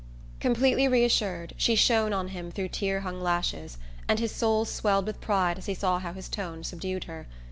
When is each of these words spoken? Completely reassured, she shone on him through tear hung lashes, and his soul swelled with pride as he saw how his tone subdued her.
Completely 0.39 0.87
reassured, 0.87 1.53
she 1.57 1.75
shone 1.75 2.11
on 2.11 2.29
him 2.29 2.49
through 2.49 2.69
tear 2.69 3.01
hung 3.01 3.21
lashes, 3.21 3.77
and 4.09 4.17
his 4.17 4.31
soul 4.31 4.65
swelled 4.65 5.05
with 5.05 5.21
pride 5.21 5.59
as 5.59 5.67
he 5.67 5.75
saw 5.75 5.99
how 5.99 6.11
his 6.11 6.27
tone 6.27 6.63
subdued 6.63 7.03
her. 7.03 7.27